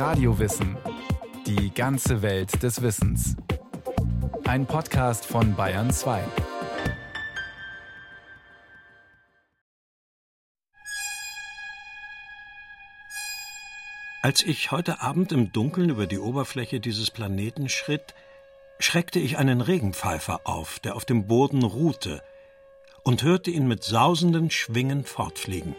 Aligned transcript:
Radiowissen. 0.00 0.78
Die 1.46 1.74
ganze 1.74 2.22
Welt 2.22 2.62
des 2.62 2.80
Wissens. 2.80 3.36
Ein 4.46 4.64
Podcast 4.64 5.26
von 5.26 5.54
Bayern 5.56 5.90
2. 5.90 6.24
Als 14.22 14.42
ich 14.42 14.70
heute 14.70 15.02
Abend 15.02 15.32
im 15.32 15.52
Dunkeln 15.52 15.90
über 15.90 16.06
die 16.06 16.18
Oberfläche 16.18 16.80
dieses 16.80 17.10
Planeten 17.10 17.68
schritt, 17.68 18.14
schreckte 18.78 19.18
ich 19.18 19.36
einen 19.36 19.60
Regenpfeifer 19.60 20.40
auf, 20.44 20.78
der 20.78 20.96
auf 20.96 21.04
dem 21.04 21.26
Boden 21.26 21.62
ruhte, 21.62 22.22
und 23.02 23.22
hörte 23.22 23.50
ihn 23.50 23.68
mit 23.68 23.84
sausenden 23.84 24.50
Schwingen 24.50 25.04
fortfliegen. 25.04 25.76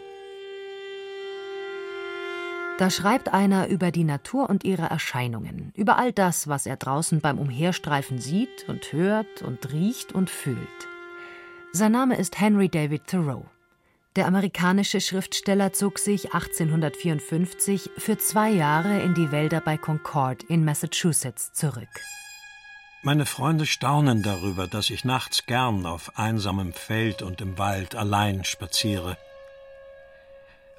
Da 2.82 2.90
schreibt 2.90 3.32
einer 3.32 3.68
über 3.68 3.92
die 3.92 4.02
Natur 4.02 4.50
und 4.50 4.64
ihre 4.64 4.86
Erscheinungen, 4.86 5.72
über 5.76 5.98
all 5.98 6.12
das, 6.12 6.48
was 6.48 6.66
er 6.66 6.76
draußen 6.76 7.20
beim 7.20 7.38
Umherstreifen 7.38 8.18
sieht 8.18 8.68
und 8.68 8.92
hört 8.92 9.40
und 9.40 9.72
riecht 9.72 10.10
und 10.10 10.28
fühlt. 10.28 10.58
Sein 11.70 11.92
Name 11.92 12.16
ist 12.16 12.40
Henry 12.40 12.68
David 12.68 13.06
Thoreau. 13.06 13.46
Der 14.16 14.26
amerikanische 14.26 15.00
Schriftsteller 15.00 15.72
zog 15.72 16.00
sich 16.00 16.34
1854 16.34 17.88
für 17.98 18.18
zwei 18.18 18.50
Jahre 18.50 18.98
in 18.98 19.14
die 19.14 19.30
Wälder 19.30 19.60
bei 19.60 19.76
Concord 19.76 20.42
in 20.42 20.64
Massachusetts 20.64 21.52
zurück. 21.52 22.00
Meine 23.04 23.26
Freunde 23.26 23.66
staunen 23.66 24.24
darüber, 24.24 24.66
dass 24.66 24.90
ich 24.90 25.04
nachts 25.04 25.46
gern 25.46 25.86
auf 25.86 26.18
einsamem 26.18 26.72
Feld 26.72 27.22
und 27.22 27.40
im 27.40 27.58
Wald 27.58 27.94
allein 27.94 28.42
spaziere. 28.42 29.16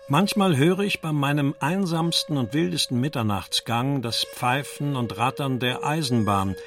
Manchmal 0.10 0.58
höre 0.58 0.80
ich 0.80 1.00
bei 1.00 1.14
meinem 1.14 1.56
einsamsten 1.62 2.36
und 2.36 2.54
wildesten 2.54 3.00
Mitternachtsgang 3.00 4.02
das 4.02 4.26
Pfeifen 4.26 4.98
und 4.98 5.18
Rattern 5.18 5.60
der 5.60 5.86
Eisenbahn, 5.86 6.58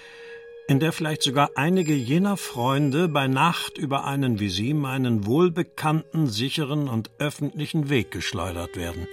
in 0.69 0.81
der 0.81 0.91
vielleicht 0.91 1.23
sogar 1.23 1.51
einige 1.55 1.93
jener 1.93 2.39
Freunde 2.39 3.09
bei 3.09 3.29
Nacht 3.29 3.77
über 3.77 4.05
einen 4.05 4.41
wie 4.41 4.49
Sie 4.49 4.73
meinen 4.73 5.27
wohlbekannten, 5.27 6.29
sicheren 6.29 6.89
und 6.89 7.11
öffentlichen 7.19 7.91
Weg 7.91 8.11
geschleudert 8.11 8.75
werden. 8.75 9.07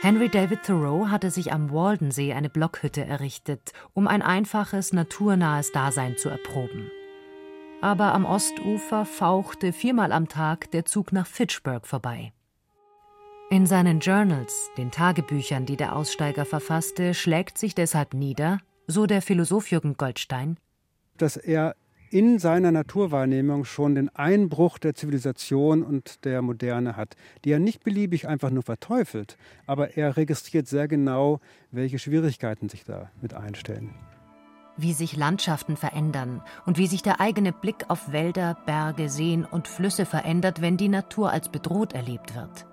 Henry 0.00 0.30
David 0.30 0.62
Thoreau 0.62 1.08
hatte 1.08 1.30
sich 1.30 1.52
am 1.52 1.70
Waldensee 1.70 2.32
eine 2.32 2.48
Blockhütte 2.48 3.04
errichtet, 3.04 3.72
um 3.92 4.08
ein 4.08 4.22
einfaches, 4.22 4.94
naturnahes 4.94 5.70
Dasein 5.70 6.16
zu 6.16 6.30
erproben. 6.30 6.90
Aber 7.86 8.14
am 8.14 8.24
Ostufer 8.24 9.04
fauchte 9.04 9.72
viermal 9.72 10.10
am 10.10 10.26
Tag 10.26 10.72
der 10.72 10.86
Zug 10.86 11.12
nach 11.12 11.28
Fitchburg 11.28 11.86
vorbei. 11.86 12.32
In 13.48 13.64
seinen 13.64 14.00
Journals, 14.00 14.70
den 14.76 14.90
Tagebüchern, 14.90 15.66
die 15.66 15.76
der 15.76 15.94
Aussteiger 15.94 16.44
verfasste, 16.44 17.14
schlägt 17.14 17.58
sich 17.58 17.76
deshalb 17.76 18.12
nieder, 18.12 18.58
so 18.88 19.06
der 19.06 19.22
Philosoph 19.22 19.70
Jürgen 19.70 19.96
Goldstein, 19.96 20.56
dass 21.16 21.36
er 21.36 21.76
in 22.10 22.40
seiner 22.40 22.72
Naturwahrnehmung 22.72 23.64
schon 23.64 23.94
den 23.94 24.08
Einbruch 24.08 24.78
der 24.78 24.96
Zivilisation 24.96 25.84
und 25.84 26.24
der 26.24 26.42
Moderne 26.42 26.96
hat, 26.96 27.14
die 27.44 27.52
er 27.52 27.60
nicht 27.60 27.84
beliebig 27.84 28.26
einfach 28.26 28.50
nur 28.50 28.64
verteufelt, 28.64 29.36
aber 29.64 29.96
er 29.96 30.16
registriert 30.16 30.66
sehr 30.66 30.88
genau, 30.88 31.38
welche 31.70 32.00
Schwierigkeiten 32.00 32.68
sich 32.68 32.82
da 32.82 33.12
mit 33.22 33.32
einstellen. 33.32 33.94
Wie 34.76 34.92
sich 34.92 35.16
Landschaften 35.16 35.76
verändern 35.76 36.42
und 36.66 36.76
wie 36.76 36.86
sich 36.86 37.02
der 37.02 37.20
eigene 37.20 37.52
Blick 37.52 37.86
auf 37.88 38.12
Wälder, 38.12 38.56
Berge, 38.66 39.08
Seen 39.08 39.44
und 39.44 39.68
Flüsse 39.68 40.04
verändert, 40.04 40.60
wenn 40.60 40.76
die 40.76 40.88
Natur 40.88 41.30
als 41.30 41.48
bedroht 41.48 41.94
erlebt 41.94 42.34
wird. 42.34 42.66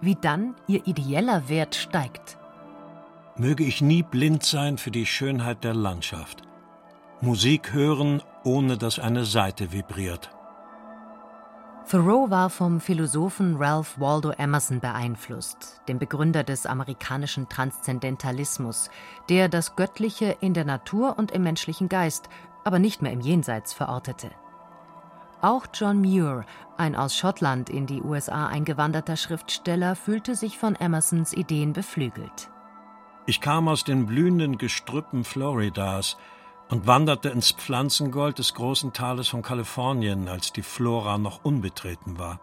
Wie 0.00 0.14
dann 0.14 0.54
ihr 0.66 0.86
ideeller 0.86 1.48
Wert 1.48 1.74
steigt. 1.74 2.38
Möge 3.36 3.64
ich 3.64 3.82
nie 3.82 4.02
blind 4.02 4.42
sein 4.42 4.78
für 4.78 4.90
die 4.90 5.06
Schönheit 5.06 5.64
der 5.64 5.74
Landschaft. 5.74 6.42
Musik 7.20 7.72
hören, 7.74 8.22
ohne 8.44 8.78
dass 8.78 8.98
eine 8.98 9.26
Saite 9.26 9.72
vibriert. 9.72 10.30
Thoreau 11.90 12.30
war 12.30 12.50
vom 12.50 12.78
Philosophen 12.78 13.56
Ralph 13.56 13.98
Waldo 13.98 14.30
Emerson 14.30 14.78
beeinflusst, 14.78 15.80
dem 15.88 15.98
Begründer 15.98 16.44
des 16.44 16.64
amerikanischen 16.64 17.48
Transzendentalismus, 17.48 18.90
der 19.28 19.48
das 19.48 19.74
Göttliche 19.74 20.36
in 20.40 20.54
der 20.54 20.64
Natur 20.64 21.18
und 21.18 21.32
im 21.32 21.42
menschlichen 21.42 21.88
Geist, 21.88 22.28
aber 22.62 22.78
nicht 22.78 23.02
mehr 23.02 23.10
im 23.10 23.20
Jenseits 23.20 23.72
verortete. 23.72 24.30
Auch 25.40 25.66
John 25.74 26.00
Muir, 26.00 26.44
ein 26.76 26.94
aus 26.94 27.16
Schottland 27.16 27.68
in 27.68 27.86
die 27.86 28.02
USA 28.02 28.46
eingewanderter 28.46 29.16
Schriftsteller, 29.16 29.96
fühlte 29.96 30.36
sich 30.36 30.58
von 30.58 30.76
Emersons 30.76 31.32
Ideen 31.32 31.72
beflügelt. 31.72 32.50
Ich 33.26 33.40
kam 33.40 33.66
aus 33.66 33.82
den 33.82 34.06
blühenden 34.06 34.58
Gestrüppen 34.58 35.24
Floridas 35.24 36.16
und 36.70 36.86
wanderte 36.86 37.28
ins 37.30 37.50
Pflanzengold 37.52 38.38
des 38.38 38.54
großen 38.54 38.92
Tales 38.92 39.28
von 39.28 39.42
Kalifornien, 39.42 40.28
als 40.28 40.52
die 40.52 40.62
Flora 40.62 41.18
noch 41.18 41.44
unbetreten 41.44 42.18
war. 42.18 42.40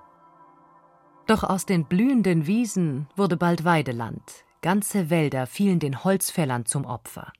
Doch 1.26 1.44
aus 1.44 1.66
den 1.66 1.86
blühenden 1.86 2.46
Wiesen 2.46 3.08
wurde 3.16 3.38
bald 3.38 3.64
Weideland. 3.64 4.22
Ganze 4.62 5.10
Wälder 5.10 5.48
fielen 5.48 5.80
den 5.80 6.04
Holzfällern 6.04 6.66
zum 6.66 6.86
Opfer. 6.86 7.32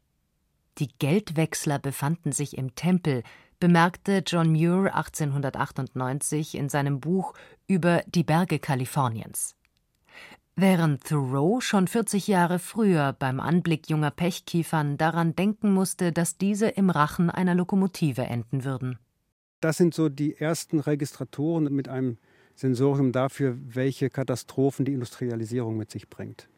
Die 0.78 0.90
Geldwechsler 1.00 1.80
befanden 1.80 2.32
sich 2.32 2.58
im 2.58 2.76
Tempel, 2.76 3.24
bemerkte 3.60 4.24
John 4.26 4.52
Muir 4.52 4.96
1898 4.96 6.56
in 6.56 6.70
seinem 6.70 7.00
Buch 7.00 7.34
über 7.68 8.04
die 8.08 8.24
Berge 8.24 8.60
Kaliforniens. 8.60 9.57
Während 10.60 11.04
Thoreau 11.04 11.62
schon 11.62 11.88
40 11.88 12.28
Jahre 12.28 12.58
früher 12.58 13.14
beim 13.14 13.40
Anblick 13.40 13.92
junger 13.92 14.10
Pechkiefern 14.10 14.98
daran 14.98 15.36
denken 15.36 15.72
musste, 15.72 16.12
dass 16.12 16.40
diese 16.40 16.68
im 16.68 16.90
Rachen 16.90 17.30
einer 17.30 17.54
Lokomotive 17.54 18.24
enden 18.24 18.64
würden. 18.64 18.98
Das 19.62 19.78
sind 19.78 19.94
so 19.94 20.10
die 20.10 20.36
ersten 20.36 20.80
Registratoren 20.80 21.72
mit 21.72 21.88
einem 21.88 22.18
Sensorium 22.56 23.12
dafür, 23.12 23.56
welche 23.62 24.10
Katastrophen 24.10 24.84
die 24.84 24.94
Industrialisierung 24.94 25.78
mit 25.78 25.92
sich 25.92 26.10
bringt. 26.10 26.50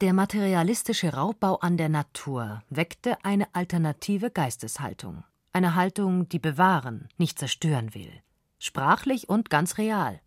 Der 0.00 0.12
materialistische 0.12 1.14
Raubbau 1.14 1.56
an 1.56 1.76
der 1.76 1.88
Natur 1.88 2.62
weckte 2.70 3.16
eine 3.24 3.52
alternative 3.52 4.30
Geisteshaltung. 4.30 5.24
Eine 5.52 5.74
Haltung, 5.74 6.28
die 6.28 6.38
bewahren, 6.38 7.08
nicht 7.18 7.40
zerstören 7.40 7.94
will. 7.96 8.12
Sprachlich 8.60 9.28
und 9.28 9.50
ganz 9.50 9.76
real. 9.76 10.20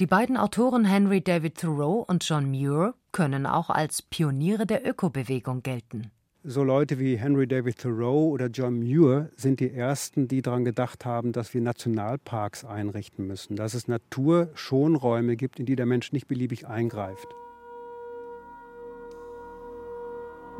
Die 0.00 0.06
beiden 0.06 0.36
Autoren 0.36 0.84
Henry 0.84 1.20
David 1.20 1.58
Thoreau 1.58 2.04
und 2.06 2.22
John 2.22 2.48
Muir 2.48 2.94
können 3.10 3.46
auch 3.46 3.68
als 3.68 4.00
Pioniere 4.00 4.64
der 4.64 4.88
Ökobewegung 4.88 5.64
gelten. 5.64 6.12
So 6.44 6.62
Leute 6.62 7.00
wie 7.00 7.16
Henry 7.16 7.48
David 7.48 7.78
Thoreau 7.78 8.28
oder 8.28 8.46
John 8.46 8.78
Muir 8.78 9.28
sind 9.34 9.58
die 9.58 9.72
ersten, 9.72 10.28
die 10.28 10.40
daran 10.40 10.64
gedacht 10.64 11.04
haben, 11.04 11.32
dass 11.32 11.52
wir 11.52 11.62
Nationalparks 11.62 12.64
einrichten 12.64 13.26
müssen, 13.26 13.56
dass 13.56 13.74
es 13.74 13.88
Naturschonräume 13.88 15.34
gibt, 15.34 15.58
in 15.58 15.66
die 15.66 15.74
der 15.74 15.86
Mensch 15.86 16.12
nicht 16.12 16.28
beliebig 16.28 16.68
eingreift. 16.68 17.26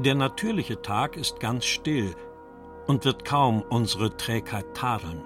Der 0.00 0.16
natürliche 0.16 0.82
Tag 0.82 1.16
ist 1.16 1.38
ganz 1.38 1.64
still 1.64 2.12
und 2.88 3.04
wird 3.04 3.24
kaum 3.24 3.62
unsere 3.62 4.16
Trägheit 4.16 4.74
tadeln. 4.74 5.22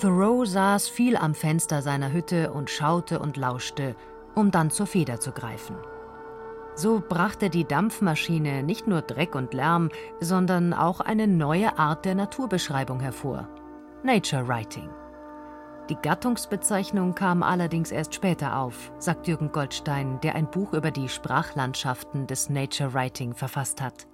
Thoreau 0.00 0.44
saß 0.44 0.88
viel 0.88 1.16
am 1.16 1.34
Fenster 1.34 1.80
seiner 1.80 2.12
Hütte 2.12 2.52
und 2.52 2.68
schaute 2.68 3.18
und 3.18 3.36
lauschte, 3.38 3.96
um 4.34 4.50
dann 4.50 4.70
zur 4.70 4.86
Feder 4.86 5.20
zu 5.20 5.32
greifen. 5.32 5.76
So 6.74 7.00
brachte 7.00 7.48
die 7.48 7.64
Dampfmaschine 7.64 8.62
nicht 8.62 8.86
nur 8.86 9.00
Dreck 9.00 9.34
und 9.34 9.54
Lärm, 9.54 9.88
sondern 10.20 10.74
auch 10.74 11.00
eine 11.00 11.26
neue 11.26 11.78
Art 11.78 12.04
der 12.04 12.14
Naturbeschreibung 12.14 13.00
hervor. 13.00 13.48
Nature 14.02 14.46
Writing. 14.46 14.90
Die 15.88 15.96
Gattungsbezeichnung 15.96 17.14
kam 17.14 17.42
allerdings 17.42 17.90
erst 17.90 18.14
später 18.14 18.58
auf, 18.58 18.92
sagt 18.98 19.26
Jürgen 19.26 19.52
Goldstein, 19.52 20.20
der 20.20 20.34
ein 20.34 20.50
Buch 20.50 20.74
über 20.74 20.90
die 20.90 21.08
Sprachlandschaften 21.08 22.26
des 22.26 22.50
Nature 22.50 22.92
Writing 22.92 23.34
verfasst 23.34 23.80
hat. 23.80 24.06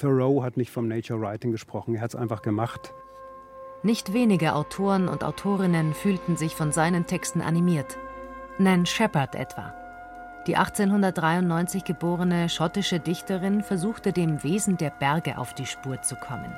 Thoreau 0.00 0.42
hat 0.42 0.56
nicht 0.56 0.72
vom 0.72 0.88
Nature 0.88 1.20
Writing 1.20 1.52
gesprochen, 1.52 1.94
er 1.94 2.00
hat 2.00 2.10
es 2.10 2.16
einfach 2.16 2.42
gemacht. 2.42 2.92
Nicht 3.82 4.12
wenige 4.12 4.54
Autoren 4.54 5.08
und 5.08 5.24
Autorinnen 5.24 5.94
fühlten 5.94 6.36
sich 6.36 6.54
von 6.54 6.70
seinen 6.70 7.06
Texten 7.06 7.40
animiert. 7.40 7.96
Nan 8.58 8.84
Shepard 8.84 9.34
etwa. 9.34 9.72
Die 10.46 10.56
1893 10.56 11.84
geborene 11.84 12.50
schottische 12.50 13.00
Dichterin 13.00 13.62
versuchte 13.62 14.12
dem 14.12 14.42
Wesen 14.42 14.76
der 14.76 14.90
Berge 14.90 15.38
auf 15.38 15.54
die 15.54 15.64
Spur 15.64 16.02
zu 16.02 16.16
kommen. 16.16 16.54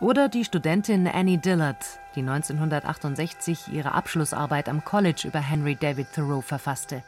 Oder 0.00 0.30
die 0.30 0.44
Studentin 0.46 1.06
Annie 1.06 1.36
Dillard, 1.36 1.84
die 2.14 2.20
1968 2.20 3.68
ihre 3.70 3.92
Abschlussarbeit 3.92 4.70
am 4.70 4.84
College 4.84 5.28
über 5.28 5.38
Henry 5.38 5.76
David 5.76 6.14
Thoreau 6.14 6.40
verfasste. 6.40 7.02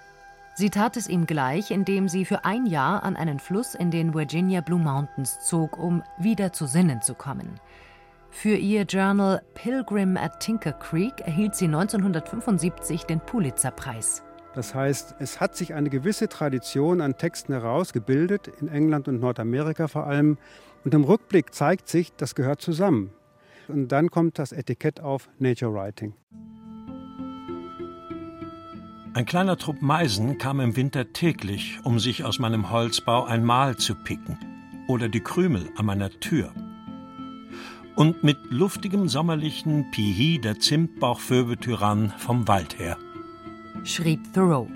Sie 0.55 0.69
tat 0.69 0.99
es 0.99 1.09
ihm 1.09 1.27
gleich, 1.27 1.71
indem 1.71 2.09
sie 2.09 2.27
für 2.27 2.45
ein 2.45 2.67
Jahr 2.67 3.03
an 3.03 3.17
einen 3.17 3.41
Fluss 3.41 3.75
in 3.75 3.91
den 3.91 4.15
Virginia 4.15 4.61
Blue 4.61 4.79
Mountains 4.79 5.41
zog, 5.41 5.79
um 5.79 6.03
wieder 6.19 6.53
zu 6.53 6.67
Sinnen 6.67 7.01
zu 7.01 7.15
kommen. 7.15 7.59
Für 8.37 8.57
ihr 8.57 8.83
Journal 8.83 9.41
Pilgrim 9.55 10.17
at 10.17 10.41
Tinker 10.41 10.73
Creek 10.73 11.21
erhielt 11.21 11.55
sie 11.55 11.67
1975 11.67 13.05
den 13.05 13.21
Pulitzerpreis. 13.21 14.25
Das 14.55 14.75
heißt, 14.75 15.15
es 15.21 15.41
hat 15.41 15.57
sich 15.57 15.73
eine 15.73 15.89
gewisse 15.89 16.29
Tradition 16.29 17.01
an 17.01 17.17
Texten 17.17 17.53
herausgebildet, 17.53 18.49
in 18.61 18.69
England 18.69 19.09
und 19.09 19.21
Nordamerika 19.21 19.87
vor 19.89 20.07
allem. 20.07 20.37
Und 20.85 20.93
im 20.93 21.05
Rückblick 21.05 21.55
zeigt 21.55 21.89
sich, 21.89 22.13
das 22.17 22.35
gehört 22.35 22.61
zusammen. 22.61 23.13
Und 23.69 23.93
dann 23.93 24.11
kommt 24.11 24.39
das 24.39 24.53
Etikett 24.53 25.01
auf 25.01 25.31
Nature 25.39 25.73
Writing. 25.73 26.13
Ein 29.15 29.27
kleiner 29.27 29.57
Trupp 29.57 29.81
Meisen 29.81 30.39
kam 30.39 30.61
im 30.61 30.77
Winter 30.77 31.13
täglich, 31.13 31.79
um 31.85 32.01
sich 32.01 32.25
aus 32.25 32.41
meinem 32.41 32.71
Holzbau 32.71 33.25
ein 33.25 33.45
Mahl 33.45 33.77
zu 33.77 33.95
picken 33.95 34.37
oder 34.89 35.09
die 35.09 35.21
Krümel 35.21 35.71
an 35.77 35.87
meiner 35.87 36.11
Tür. 36.11 36.53
Und 37.97 38.25
mit 38.25 38.39
luftigem 38.51 39.09
sommerlichen 39.09 39.91
Pihi 39.93 40.41
der 40.41 40.59
Zimtbauchvöbeltyrann 40.59 42.13
vom 42.19 42.49
Wald 42.49 42.79
her. 42.79 42.99
Schrieb 43.85 44.33
Thoreau. 44.33 44.69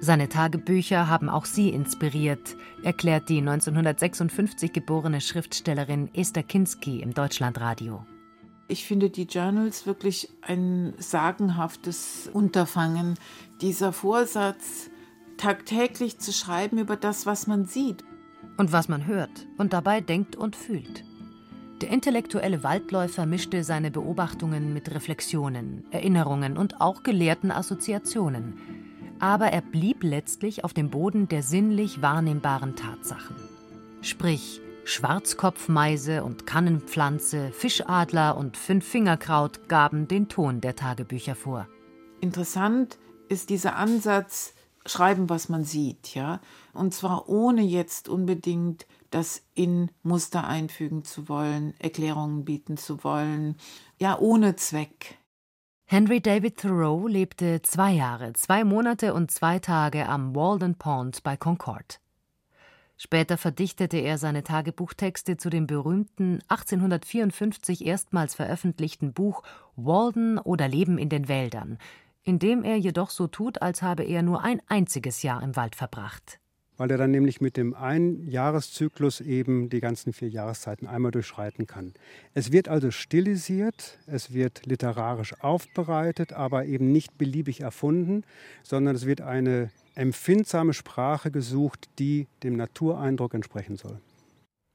Seine 0.00 0.28
Tagebücher 0.28 1.08
haben 1.08 1.28
auch 1.28 1.44
sie 1.44 1.70
inspiriert, 1.70 2.56
erklärt 2.82 3.28
die 3.28 3.38
1956 3.38 4.72
geborene 4.72 5.20
Schriftstellerin 5.20 6.08
Esther 6.14 6.42
Kinski 6.42 7.00
im 7.00 7.14
Deutschlandradio. 7.14 8.04
Ich 8.68 8.84
finde 8.84 9.08
die 9.08 9.24
Journals 9.24 9.86
wirklich 9.86 10.28
ein 10.42 10.94
sagenhaftes 10.98 12.28
Unterfangen. 12.32 13.14
Dieser 13.60 13.92
Vorsatz, 13.92 14.90
tagtäglich 15.36 16.18
zu 16.18 16.32
schreiben 16.32 16.78
über 16.78 16.96
das, 16.96 17.24
was 17.24 17.46
man 17.46 17.64
sieht. 17.64 18.04
Und 18.56 18.72
was 18.72 18.88
man 18.88 19.06
hört 19.06 19.46
und 19.56 19.72
dabei 19.72 20.00
denkt 20.00 20.36
und 20.36 20.54
fühlt. 20.54 21.04
Der 21.80 21.90
intellektuelle 21.90 22.64
Waldläufer 22.64 23.24
mischte 23.24 23.62
seine 23.62 23.92
Beobachtungen 23.92 24.72
mit 24.74 24.92
Reflexionen, 24.92 25.84
Erinnerungen 25.92 26.56
und 26.58 26.80
auch 26.80 27.04
gelehrten 27.04 27.52
Assoziationen. 27.52 28.58
Aber 29.20 29.46
er 29.46 29.60
blieb 29.60 30.02
letztlich 30.02 30.64
auf 30.64 30.72
dem 30.72 30.90
Boden 30.90 31.28
der 31.28 31.42
sinnlich 31.44 32.02
wahrnehmbaren 32.02 32.74
Tatsachen. 32.74 33.36
Sprich, 34.00 34.60
Schwarzkopfmeise 34.84 36.24
und 36.24 36.46
Kannenpflanze, 36.46 37.52
Fischadler 37.52 38.36
und 38.36 38.56
Fünffingerkraut 38.56 39.68
gaben 39.68 40.08
den 40.08 40.28
Ton 40.28 40.60
der 40.60 40.74
Tagebücher 40.74 41.36
vor. 41.36 41.68
Interessant 42.20 42.98
ist 43.28 43.50
dieser 43.50 43.76
Ansatz, 43.76 44.54
schreiben, 44.86 45.28
was 45.28 45.48
man 45.48 45.62
sieht, 45.62 46.14
ja, 46.14 46.40
und 46.72 46.94
zwar 46.94 47.28
ohne 47.28 47.62
jetzt 47.62 48.08
unbedingt 48.08 48.86
das 49.10 49.42
in 49.54 49.90
Muster 50.02 50.46
einfügen 50.46 51.04
zu 51.04 51.28
wollen, 51.28 51.74
Erklärungen 51.78 52.44
bieten 52.44 52.76
zu 52.76 53.02
wollen, 53.04 53.56
ja, 53.98 54.18
ohne 54.18 54.56
Zweck. 54.56 55.18
Henry 55.86 56.20
David 56.20 56.58
Thoreau 56.58 57.06
lebte 57.06 57.62
zwei 57.62 57.92
Jahre, 57.92 58.34
zwei 58.34 58.64
Monate 58.64 59.14
und 59.14 59.30
zwei 59.30 59.58
Tage 59.58 60.06
am 60.06 60.36
Walden 60.36 60.74
Pond 60.74 61.22
bei 61.22 61.36
Concord. 61.36 62.00
Später 62.98 63.38
verdichtete 63.38 63.96
er 63.96 64.18
seine 64.18 64.42
Tagebuchtexte 64.42 65.36
zu 65.36 65.50
dem 65.50 65.68
berühmten 65.68 66.40
1854 66.48 67.86
erstmals 67.86 68.34
veröffentlichten 68.34 69.12
Buch 69.12 69.44
Walden 69.76 70.38
oder 70.38 70.66
Leben 70.66 70.98
in 70.98 71.08
den 71.08 71.28
Wäldern, 71.28 71.78
in 72.24 72.40
dem 72.40 72.64
er 72.64 72.76
jedoch 72.76 73.10
so 73.10 73.28
tut, 73.28 73.62
als 73.62 73.82
habe 73.82 74.02
er 74.02 74.22
nur 74.22 74.42
ein 74.42 74.60
einziges 74.66 75.22
Jahr 75.22 75.42
im 75.42 75.54
Wald 75.54 75.76
verbracht. 75.76 76.40
Weil 76.78 76.90
er 76.90 76.96
dann 76.96 77.10
nämlich 77.10 77.42
mit 77.42 77.58
dem 77.58 77.74
Einjahreszyklus 77.74 79.20
eben 79.20 79.68
die 79.68 79.80
ganzen 79.80 80.14
vier 80.14 80.30
Jahreszeiten 80.30 80.86
einmal 80.86 81.10
durchschreiten 81.10 81.66
kann. 81.66 81.92
Es 82.32 82.52
wird 82.52 82.68
also 82.68 82.90
stilisiert, 82.90 83.98
es 84.06 84.32
wird 84.32 84.64
literarisch 84.64 85.34
aufbereitet, 85.40 86.32
aber 86.32 86.64
eben 86.64 86.90
nicht 86.90 87.18
beliebig 87.18 87.60
erfunden, 87.60 88.24
sondern 88.62 88.96
es 88.96 89.04
wird 89.04 89.20
eine 89.20 89.70
empfindsame 89.96 90.72
Sprache 90.72 91.30
gesucht, 91.30 91.90
die 91.98 92.28
dem 92.44 92.56
Natureindruck 92.56 93.34
entsprechen 93.34 93.76
soll. 93.76 94.00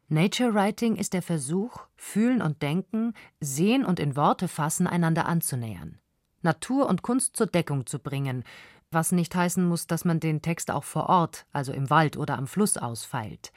Nature 0.09 0.53
Writing 0.53 0.97
ist 0.97 1.13
der 1.13 1.21
Versuch, 1.21 1.87
Fühlen 1.95 2.41
und 2.41 2.61
Denken, 2.61 3.13
Sehen 3.39 3.85
und 3.85 3.99
in 3.99 4.17
Worte 4.17 4.49
fassen 4.49 4.85
einander 4.85 5.25
anzunähern, 5.25 5.97
Natur 6.41 6.87
und 6.87 7.01
Kunst 7.01 7.37
zur 7.37 7.47
Deckung 7.47 7.85
zu 7.85 7.99
bringen, 7.99 8.43
was 8.93 9.11
nicht 9.11 9.35
heißen 9.35 9.65
muss, 9.65 9.87
dass 9.87 10.05
man 10.05 10.19
den 10.19 10.41
Text 10.41 10.71
auch 10.71 10.83
vor 10.83 11.09
Ort, 11.09 11.45
also 11.51 11.71
im 11.71 11.89
Wald 11.89 12.17
oder 12.17 12.37
am 12.37 12.47
Fluss 12.47 12.77
ausfeilt. 12.77 13.51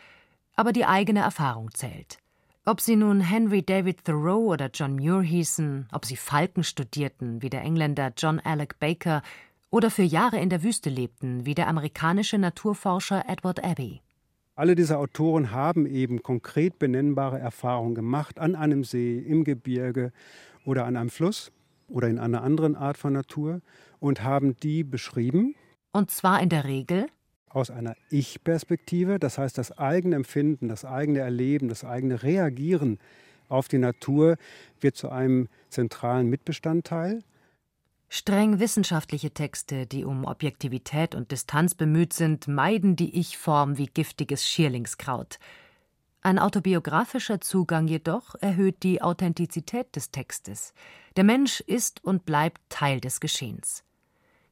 Aber 0.54 0.72
die 0.72 0.86
eigene 0.86 1.20
Erfahrung 1.20 1.70
zählt. 1.72 2.18
Ob 2.64 2.80
sie 2.80 2.96
nun 2.96 3.20
Henry 3.20 3.62
David 3.62 4.04
Thoreau 4.04 4.46
oder 4.52 4.70
John 4.72 4.96
Muir 4.96 5.22
hießen, 5.22 5.88
ob 5.92 6.04
sie 6.04 6.16
Falken 6.16 6.64
studierten, 6.64 7.40
wie 7.40 7.50
der 7.50 7.62
Engländer 7.62 8.12
John 8.16 8.40
Alec 8.40 8.78
Baker, 8.80 9.22
oder 9.70 9.90
für 9.90 10.02
Jahre 10.02 10.40
in 10.40 10.50
der 10.50 10.62
Wüste 10.62 10.90
lebten, 10.90 11.46
wie 11.46 11.54
der 11.54 11.68
amerikanische 11.68 12.38
Naturforscher 12.38 13.24
Edward 13.28 13.62
Abbey. 13.62 14.00
Alle 14.56 14.74
diese 14.74 14.98
Autoren 14.98 15.50
haben 15.50 15.86
eben 15.86 16.22
konkret 16.22 16.78
benennbare 16.78 17.38
Erfahrungen 17.38 17.94
gemacht 17.94 18.38
an 18.38 18.56
einem 18.56 18.84
See, 18.84 19.18
im 19.18 19.44
Gebirge 19.44 20.12
oder 20.64 20.86
an 20.86 20.96
einem 20.96 21.10
Fluss 21.10 21.52
oder 21.88 22.08
in 22.08 22.18
einer 22.18 22.42
anderen 22.42 22.76
Art 22.76 22.96
von 22.96 23.12
Natur 23.12 23.60
und 23.98 24.22
haben 24.22 24.56
die 24.56 24.84
beschrieben. 24.84 25.54
Und 25.92 26.10
zwar 26.10 26.42
in 26.42 26.48
der 26.48 26.64
Regel 26.64 27.06
aus 27.48 27.70
einer 27.70 27.96
Ich-Perspektive, 28.10 29.18
das 29.18 29.38
heißt 29.38 29.56
das 29.56 29.76
eigene 29.78 30.16
Empfinden, 30.16 30.68
das 30.68 30.84
eigene 30.84 31.20
Erleben, 31.20 31.68
das 31.68 31.84
eigene 31.84 32.22
Reagieren 32.22 32.98
auf 33.48 33.68
die 33.68 33.78
Natur 33.78 34.36
wird 34.80 34.96
zu 34.96 35.08
einem 35.08 35.48
zentralen 35.70 36.28
Mitbestandteil. 36.28 37.22
Streng 38.08 38.60
wissenschaftliche 38.60 39.30
Texte, 39.32 39.86
die 39.86 40.04
um 40.04 40.24
Objektivität 40.24 41.14
und 41.14 41.32
Distanz 41.32 41.74
bemüht 41.74 42.12
sind, 42.12 42.46
meiden 42.46 42.94
die 42.94 43.18
Ich-Form 43.18 43.78
wie 43.78 43.86
giftiges 43.86 44.46
Schierlingskraut. 44.46 45.38
Ein 46.26 46.40
autobiografischer 46.40 47.40
Zugang 47.40 47.87
jedoch 47.87 48.34
erhöht 48.40 48.82
die 48.82 49.00
Authentizität 49.00 49.94
des 49.94 50.11
Textes. 50.11 50.75
Der 51.14 51.23
Mensch 51.23 51.61
ist 51.61 52.02
und 52.02 52.26
bleibt 52.26 52.61
Teil 52.69 53.00
des 53.00 53.20
Geschehens. 53.20 53.84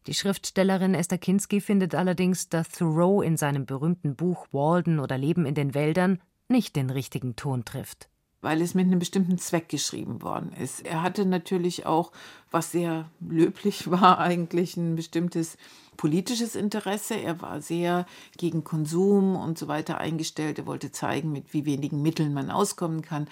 Die 0.07 0.15
Schriftstellerin 0.15 0.95
Esther 0.95 1.19
Kinski 1.19 1.61
findet 1.61 1.97
allerdings, 1.97 2.49
dass 2.49 2.69
Thoreau 2.69 3.23
in 3.23 3.37
seinem 3.37 3.67
berühmten 3.67 4.15
Buch 4.15 4.47
Walden 4.53 5.01
oder 5.01 5.19
Leben 5.19 5.47
in 5.47 5.57
den 5.57 5.75
Wäldern 5.75 6.21
nicht 6.47 6.77
den 6.77 6.91
richtigen 6.91 7.35
Ton 7.35 7.65
trifft 7.65 8.09
weil 8.45 8.61
es 8.61 8.75
mit 8.75 8.87
einem 8.87 8.99
bestimmten 8.99 9.39
Zweck 9.39 9.71
geschrieben 9.71 10.21
worden 10.21 10.53
ist. 10.53 10.85
Er 10.85 11.03
hatte 11.03 11.25
natürlich 11.25 11.87
auch, 11.87 12.13
was 12.51 12.71
sehr 12.71 13.11
löblich 13.19 13.91
war, 13.91 14.19
eigentlich 14.19 14.77
ein 14.77 14.97
bestimmtes 14.97 15.57
politisches 15.97 16.57
Interesse. 16.57 17.15
Er 17.15 17.41
war 17.41 17.61
sehr 17.61 18.07
gegen 18.37 18.65
Konsum 18.65 19.37
und 19.37 19.59
so 19.59 19.69
weiter 19.69 19.99
eingestellt. 19.99 20.59
Er 20.59 20.67
wollte 20.67 20.93
zeigen, 20.93 21.33
mit 21.33 21.53
wie 21.53 21.65
wenigen 21.65 22.03
Mitteln 22.03 22.35
man 22.35 22.51
auskommen 22.51 23.03
kann. 23.03 23.29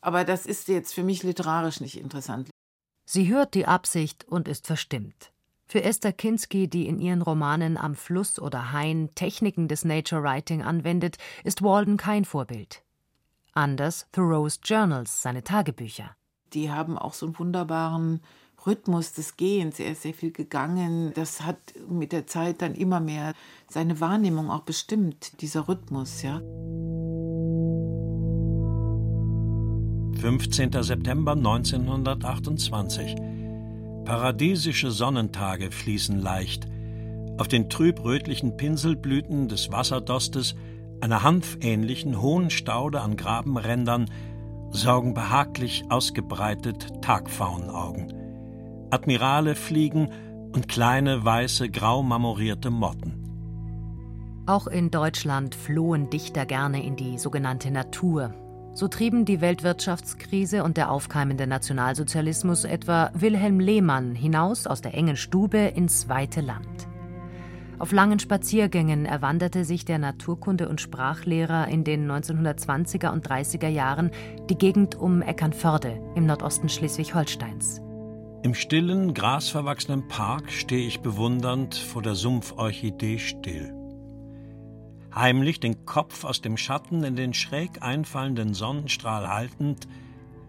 Aber 0.00 0.24
das 0.24 0.46
ist 0.46 0.68
jetzt 0.68 0.94
für 0.94 1.02
mich 1.02 1.22
literarisch 1.22 1.80
nicht 1.80 1.98
interessant. 1.98 2.48
Sie 3.04 3.28
hört 3.28 3.54
die 3.54 3.66
Absicht 3.66 4.24
und 4.28 4.48
ist 4.48 4.66
verstimmt. 4.66 5.32
Für 5.68 5.82
Esther 5.82 6.12
Kinski, 6.12 6.68
die 6.68 6.86
in 6.86 7.00
ihren 7.00 7.22
Romanen 7.22 7.76
am 7.76 7.96
Fluss 7.96 8.38
oder 8.38 8.72
Hain 8.72 9.10
Techniken 9.14 9.66
des 9.66 9.84
Nature 9.84 10.22
Writing 10.22 10.62
anwendet, 10.62 11.18
ist 11.42 11.62
Walden 11.62 11.96
kein 11.96 12.24
Vorbild. 12.24 12.82
Anders 13.52 14.06
Thoreaus 14.12 14.60
Journals, 14.62 15.22
seine 15.22 15.42
Tagebücher. 15.42 16.14
Die 16.52 16.70
haben 16.70 16.96
auch 16.96 17.14
so 17.14 17.26
einen 17.26 17.38
wunderbaren 17.38 18.20
Rhythmus 18.66 19.12
des 19.12 19.36
Gehens. 19.36 19.78
Er 19.78 19.92
ist 19.92 20.02
sehr 20.02 20.14
viel 20.14 20.32
gegangen. 20.32 21.12
Das 21.14 21.42
hat 21.42 21.58
mit 21.88 22.12
der 22.12 22.26
Zeit 22.26 22.62
dann 22.62 22.74
immer 22.74 23.00
mehr 23.00 23.34
seine 23.68 24.00
Wahrnehmung 24.00 24.50
auch 24.50 24.62
bestimmt, 24.62 25.40
dieser 25.40 25.68
Rhythmus, 25.68 26.22
ja. 26.22 26.40
15. 30.20 30.82
September 30.82 31.32
1928. 31.32 33.16
Paradiesische 34.04 34.90
Sonnentage 34.90 35.70
fließen 35.70 36.18
leicht. 36.18 36.66
Auf 37.38 37.48
den 37.48 37.68
trüb-rötlichen 37.68 38.56
Pinselblüten 38.56 39.48
des 39.48 39.70
Wasserdostes 39.70 40.54
einer 41.00 41.22
hanfähnlichen 41.22 42.20
hohen 42.22 42.50
Staude 42.50 43.02
an 43.02 43.16
Grabenrändern 43.16 44.10
saugen 44.70 45.14
behaglich 45.14 45.84
ausgebreitet 45.90 47.02
Tagpfauenaugen. 47.02 48.25
Admirale 48.90 49.54
fliegen 49.54 50.10
und 50.52 50.68
kleine 50.68 51.24
weiße 51.24 51.70
grau 51.70 52.02
marmorierte 52.02 52.70
Motten. 52.70 53.26
Auch 54.46 54.68
in 54.68 54.90
Deutschland 54.90 55.54
flohen 55.54 56.08
Dichter 56.08 56.46
gerne 56.46 56.84
in 56.84 56.94
die 56.94 57.18
sogenannte 57.18 57.70
Natur. 57.70 58.32
So 58.74 58.88
trieben 58.88 59.24
die 59.24 59.40
Weltwirtschaftskrise 59.40 60.62
und 60.62 60.76
der 60.76 60.90
aufkeimende 60.90 61.46
Nationalsozialismus 61.46 62.64
etwa 62.64 63.10
Wilhelm 63.14 63.58
Lehmann 63.58 64.14
hinaus 64.14 64.66
aus 64.66 64.82
der 64.82 64.94
engen 64.94 65.16
Stube 65.16 65.58
ins 65.58 66.08
weite 66.08 66.42
Land. 66.42 66.86
Auf 67.78 67.92
langen 67.92 68.18
Spaziergängen 68.18 69.04
erwanderte 69.04 69.64
sich 69.64 69.84
der 69.84 69.98
Naturkunde- 69.98 70.68
und 70.68 70.80
Sprachlehrer 70.80 71.68
in 71.68 71.84
den 71.84 72.10
1920er 72.10 73.12
und 73.12 73.28
30er 73.28 73.68
Jahren 73.68 74.10
die 74.48 74.56
Gegend 74.56 74.94
um 74.94 75.22
Eckernförde 75.22 76.00
im 76.14 76.24
Nordosten 76.24 76.68
Schleswig-Holsteins. 76.68 77.82
Im 78.46 78.54
stillen, 78.54 79.12
grasverwachsenen 79.12 80.06
Park 80.06 80.52
stehe 80.52 80.86
ich 80.86 81.00
bewundernd 81.00 81.74
vor 81.74 82.00
der 82.00 82.14
Sumpforchidee 82.14 83.18
still. 83.18 83.74
Heimlich 85.12 85.58
den 85.58 85.84
Kopf 85.84 86.22
aus 86.22 86.42
dem 86.42 86.56
Schatten 86.56 87.02
in 87.02 87.16
den 87.16 87.34
schräg 87.34 87.82
einfallenden 87.82 88.54
Sonnenstrahl 88.54 89.28
haltend, 89.28 89.88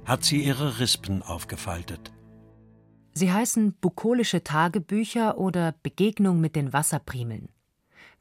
hat 0.06 0.24
sie 0.24 0.44
ihre 0.44 0.78
Rispen 0.80 1.24
aufgefaltet. 1.24 2.14
Sie 3.16 3.34
heißen 3.34 3.74
bukolische 3.82 4.44
Tagebücher 4.44 5.40
oder 5.40 5.74
Begegnung 5.82 6.40
mit 6.40 6.56
den 6.56 6.74
Wasserprimeln. 6.74 7.50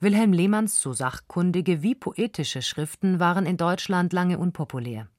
Wilhelm 0.00 0.32
Lehmanns 0.32 0.80
so 0.80 0.94
sachkundige 0.94 1.82
wie 1.82 1.94
poetische 1.94 2.62
Schriften 2.62 3.20
waren 3.20 3.44
in 3.44 3.58
Deutschland 3.58 4.14
lange 4.14 4.38
unpopulär. 4.38 5.10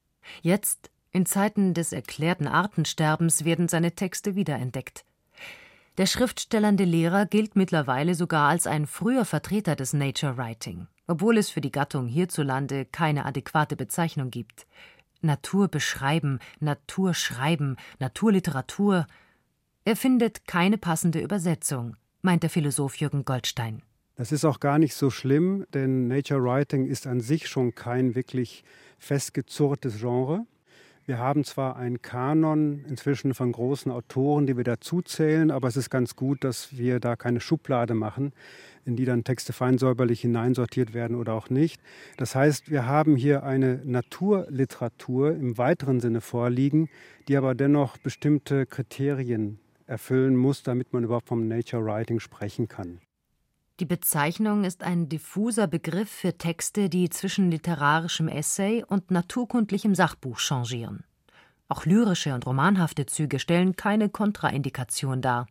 Jetzt, 0.42 0.90
in 1.18 1.26
Zeiten 1.26 1.74
des 1.74 1.92
erklärten 1.92 2.46
Artensterbens, 2.46 3.44
werden 3.44 3.66
seine 3.66 3.90
Texte 3.90 4.36
wiederentdeckt. 4.36 5.04
Der 5.98 6.06
schriftstellernde 6.06 6.84
Lehrer 6.84 7.26
gilt 7.26 7.56
mittlerweile 7.56 8.14
sogar 8.14 8.48
als 8.48 8.68
ein 8.68 8.86
früher 8.86 9.24
Vertreter 9.24 9.74
des 9.74 9.92
Nature 9.92 10.36
Writing, 10.36 10.86
obwohl 11.08 11.36
es 11.36 11.50
für 11.50 11.60
die 11.60 11.72
Gattung 11.72 12.06
hierzulande 12.06 12.84
keine 12.84 13.26
adäquate 13.26 13.74
Bezeichnung 13.74 14.30
gibt. 14.30 14.68
Natur 15.20 15.66
beschreiben, 15.66 16.38
Natur 16.60 17.14
schreiben, 17.14 17.74
Naturliteratur, 17.98 19.04
er 19.84 19.96
findet 19.96 20.46
keine 20.46 20.78
passende 20.78 21.18
Übersetzung, 21.18 21.96
meint 22.22 22.44
der 22.44 22.50
Philosoph 22.50 22.94
Jürgen 22.94 23.24
Goldstein. 23.24 23.82
Das 24.14 24.30
ist 24.30 24.44
auch 24.44 24.60
gar 24.60 24.78
nicht 24.78 24.94
so 24.94 25.10
schlimm, 25.10 25.66
denn 25.74 26.06
Nature 26.06 26.44
Writing 26.44 26.86
ist 26.86 27.08
an 27.08 27.20
sich 27.20 27.48
schon 27.48 27.74
kein 27.74 28.14
wirklich 28.14 28.62
festgezurrtes 29.00 29.98
Genre. 29.98 30.46
Wir 31.08 31.16
haben 31.16 31.42
zwar 31.42 31.76
einen 31.76 32.02
Kanon 32.02 32.84
inzwischen 32.86 33.32
von 33.32 33.50
großen 33.50 33.90
Autoren, 33.90 34.46
die 34.46 34.58
wir 34.58 34.64
dazuzählen, 34.64 35.50
aber 35.50 35.66
es 35.66 35.78
ist 35.78 35.88
ganz 35.88 36.16
gut, 36.16 36.44
dass 36.44 36.76
wir 36.76 37.00
da 37.00 37.16
keine 37.16 37.40
Schublade 37.40 37.94
machen, 37.94 38.34
in 38.84 38.94
die 38.94 39.06
dann 39.06 39.24
Texte 39.24 39.54
feinsäuberlich 39.54 40.20
hineinsortiert 40.20 40.92
werden 40.92 41.16
oder 41.16 41.32
auch 41.32 41.48
nicht. 41.48 41.80
Das 42.18 42.34
heißt, 42.34 42.70
wir 42.70 42.84
haben 42.84 43.16
hier 43.16 43.42
eine 43.42 43.80
Naturliteratur 43.86 45.32
im 45.32 45.56
weiteren 45.56 46.00
Sinne 46.00 46.20
vorliegen, 46.20 46.90
die 47.26 47.38
aber 47.38 47.54
dennoch 47.54 47.96
bestimmte 47.96 48.66
Kriterien 48.66 49.60
erfüllen 49.86 50.36
muss, 50.36 50.62
damit 50.62 50.92
man 50.92 51.04
überhaupt 51.04 51.28
vom 51.28 51.48
Nature 51.48 51.86
Writing 51.86 52.20
sprechen 52.20 52.68
kann. 52.68 53.00
Die 53.80 53.86
Bezeichnung 53.86 54.64
ist 54.64 54.82
ein 54.82 55.08
diffuser 55.08 55.68
Begriff 55.68 56.10
für 56.10 56.36
Texte, 56.36 56.88
die 56.88 57.10
zwischen 57.10 57.48
literarischem 57.48 58.26
Essay 58.26 58.82
und 58.82 59.12
naturkundlichem 59.12 59.94
Sachbuch 59.94 60.38
changieren. 60.38 61.04
Auch 61.68 61.86
lyrische 61.86 62.34
und 62.34 62.44
romanhafte 62.44 63.06
Züge 63.06 63.38
stellen 63.38 63.76
keine 63.76 64.08
Kontraindikation 64.08 65.22
dar. 65.22 65.46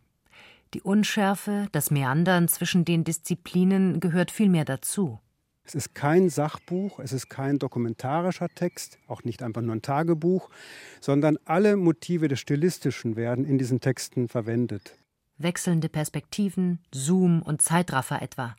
Die 0.74 0.82
Unschärfe, 0.82 1.68
das 1.72 1.90
Meandern 1.90 2.50
zwischen 2.50 2.84
den 2.84 3.06
Disziplinen 3.06 4.02
gehört 4.02 4.32
vielmehr 4.32 4.66
dazu. 4.66 5.20
Es 5.64 5.74
ist 5.74 5.96
kein 5.96 6.30
Sachbuch, 6.30 7.00
es 7.00 7.14
ist 7.14 7.30
kein 7.30 7.60
dokumentarischer 7.60 8.50
Text, 8.50 9.00
auch 9.08 9.24
nicht 9.24 9.42
einfach 9.42 9.62
nur 9.62 9.76
ein 9.76 9.82
Tagebuch, 9.82 10.50
sondern 11.00 11.38
alle 11.46 11.78
Motive 11.78 12.28
des 12.28 12.42
Stilistischen 12.42 13.16
werden 13.16 13.46
in 13.46 13.58
diesen 13.58 13.80
Texten 13.80 14.28
verwendet. 14.28 14.98
Wechselnde 15.38 15.90
Perspektiven, 15.90 16.80
Zoom 16.94 17.42
und 17.42 17.62
Zeitraffer 17.62 18.22
etwa. 18.22 18.56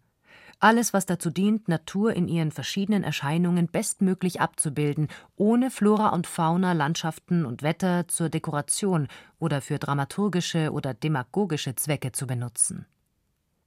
Alles, 0.61 0.93
was 0.93 1.07
dazu 1.07 1.31
dient, 1.31 1.69
Natur 1.69 2.15
in 2.15 2.27
ihren 2.27 2.51
verschiedenen 2.51 3.05
Erscheinungen 3.05 3.69
bestmöglich 3.69 4.41
abzubilden, 4.41 5.09
ohne 5.37 5.71
Flora 5.71 6.09
und 6.09 6.27
Fauna, 6.27 6.73
Landschaften 6.73 7.45
und 7.45 7.63
Wetter 7.63 8.09
zur 8.09 8.29
Dekoration 8.29 9.07
oder 9.39 9.61
für 9.61 9.79
dramaturgische 9.79 10.73
oder 10.73 10.95
demagogische 10.95 11.77
Zwecke 11.77 12.11
zu 12.11 12.27
benutzen. 12.27 12.87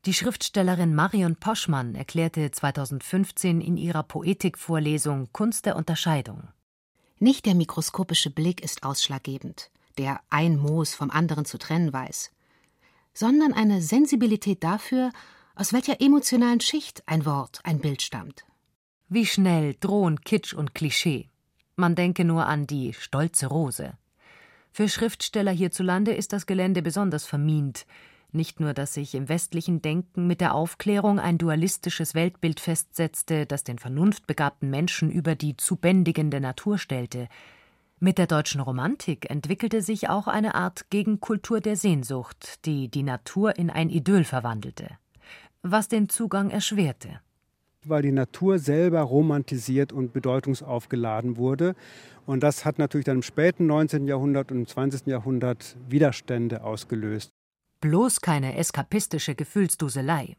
Die 0.05 0.13
Schriftstellerin 0.13 0.93
Marion 0.93 1.37
Poschmann 1.37 1.95
erklärte 1.95 2.51
2015 2.51 3.61
in 3.61 3.77
ihrer 3.77 4.03
Poetikvorlesung 4.03 5.29
Kunst 5.31 5.67
der 5.67 5.77
Unterscheidung. 5.77 6.49
Nicht 7.19 7.45
der 7.45 7.55
mikroskopische 7.55 8.31
Blick 8.31 8.61
ist 8.61 8.83
ausschlaggebend, 8.83 9.69
der 9.97 10.19
ein 10.29 10.57
Moos 10.57 10.95
vom 10.95 11.11
anderen 11.11 11.45
zu 11.45 11.59
trennen 11.59 11.93
weiß, 11.93 12.31
sondern 13.13 13.53
eine 13.53 13.81
Sensibilität 13.81 14.63
dafür, 14.63 15.11
aus 15.55 15.73
welcher 15.73 16.01
emotionalen 16.01 16.61
Schicht 16.61 17.03
ein 17.05 17.25
Wort, 17.25 17.59
ein 17.63 17.79
Bild 17.79 18.01
stammt. 18.01 18.45
Wie 19.09 19.25
schnell 19.25 19.75
drohen 19.79 20.21
Kitsch 20.21 20.53
und 20.53 20.73
Klischee. 20.73 21.29
Man 21.75 21.95
denke 21.95 22.23
nur 22.23 22.45
an 22.45 22.67
die 22.67 22.93
stolze 22.93 23.47
Rose. 23.47 23.93
Für 24.71 24.87
Schriftsteller 24.87 25.51
hierzulande 25.51 26.13
ist 26.13 26.31
das 26.31 26.45
Gelände 26.45 26.81
besonders 26.81 27.25
vermint, 27.25 27.85
nicht 28.33 28.61
nur, 28.61 28.73
dass 28.73 28.93
sich 28.93 29.13
im 29.13 29.27
westlichen 29.27 29.81
Denken 29.81 30.25
mit 30.25 30.39
der 30.39 30.55
Aufklärung 30.55 31.19
ein 31.19 31.37
dualistisches 31.37 32.15
Weltbild 32.15 32.61
festsetzte, 32.61 33.45
das 33.45 33.65
den 33.65 33.77
vernunftbegabten 33.77 34.69
Menschen 34.69 35.11
über 35.11 35.35
die 35.35 35.57
zu 35.57 35.75
bändigende 35.75 36.39
Natur 36.39 36.77
stellte. 36.77 37.27
Mit 38.03 38.17
der 38.17 38.25
deutschen 38.25 38.61
Romantik 38.61 39.29
entwickelte 39.29 39.83
sich 39.83 40.09
auch 40.09 40.27
eine 40.27 40.55
Art 40.55 40.89
Gegenkultur 40.89 41.61
der 41.61 41.75
Sehnsucht, 41.75 42.65
die 42.65 42.89
die 42.89 43.03
Natur 43.03 43.57
in 43.57 43.69
ein 43.69 43.91
Idyll 43.91 44.23
verwandelte, 44.23 44.97
was 45.61 45.87
den 45.87 46.09
Zugang 46.09 46.49
erschwerte 46.49 47.21
weil 47.85 48.01
die 48.01 48.11
Natur 48.11 48.59
selber 48.59 49.01
romantisiert 49.01 49.91
und 49.91 50.13
bedeutungsaufgeladen 50.13 51.37
wurde. 51.37 51.75
Und 52.25 52.43
das 52.43 52.65
hat 52.65 52.77
natürlich 52.77 53.05
dann 53.05 53.17
im 53.17 53.23
späten 53.23 53.65
19. 53.65 54.07
Jahrhundert 54.07 54.51
und 54.51 54.59
im 54.59 54.67
20. 54.67 55.07
Jahrhundert 55.07 55.75
Widerstände 55.89 56.63
ausgelöst. 56.63 57.31
Bloß 57.81 58.21
keine 58.21 58.55
eskapistische 58.55 59.33
Gefühlsduselei. 59.33 60.37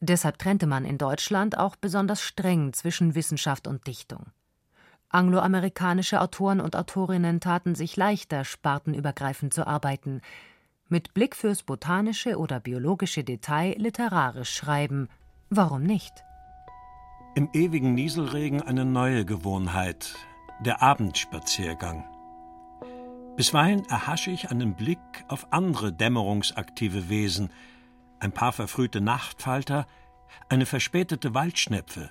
Deshalb 0.00 0.38
trennte 0.38 0.66
man 0.66 0.84
in 0.84 0.98
Deutschland 0.98 1.56
auch 1.56 1.76
besonders 1.76 2.20
streng 2.20 2.74
zwischen 2.74 3.14
Wissenschaft 3.14 3.66
und 3.66 3.86
Dichtung. 3.86 4.26
Angloamerikanische 5.14 6.20
Autoren 6.20 6.60
und 6.60 6.74
Autorinnen 6.74 7.38
taten 7.38 7.76
sich 7.76 7.96
leichter, 7.96 8.44
spartenübergreifend 8.44 9.54
zu 9.54 9.66
arbeiten, 9.66 10.20
mit 10.88 11.14
Blick 11.14 11.36
fürs 11.36 11.62
botanische 11.62 12.36
oder 12.36 12.58
biologische 12.58 13.22
Detail 13.22 13.74
literarisch 13.78 14.52
schreiben. 14.52 15.08
Warum 15.50 15.84
nicht? 15.84 16.24
Im 17.36 17.48
ewigen 17.52 17.94
Nieselregen 17.94 18.60
eine 18.60 18.84
neue 18.84 19.24
Gewohnheit, 19.24 20.14
der 20.60 20.82
Abendspaziergang. 20.82 22.04
Bisweilen 23.36 23.84
erhasche 23.88 24.30
ich 24.30 24.50
einen 24.50 24.74
Blick 24.74 24.98
auf 25.28 25.52
andere 25.52 25.92
dämmerungsaktive 25.92 27.08
Wesen, 27.08 27.50
ein 28.18 28.32
paar 28.32 28.52
verfrühte 28.52 29.00
Nachtfalter, 29.00 29.86
eine 30.48 30.66
verspätete 30.66 31.34
Waldschnepfe, 31.34 32.10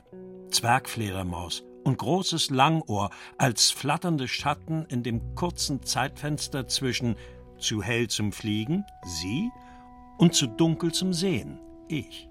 Zwergfledermaus 0.52 1.64
und 1.84 1.98
großes 1.98 2.50
Langohr 2.50 3.10
als 3.38 3.72
flatternde 3.72 4.28
Schatten 4.28 4.86
in 4.86 5.04
dem 5.04 5.36
kurzen 5.36 5.84
Zeitfenster 5.84 6.68
zwischen 6.68 7.16
zu 7.58 7.82
hell 7.82 8.08
zum 8.08 8.32
Fliegen, 8.32 8.86
sie, 9.06 9.50
und 10.18 10.36
zu 10.36 10.48
dunkel 10.48 10.92
zum 10.92 11.14
Sehen, 11.14 11.60
ich. 11.88 12.30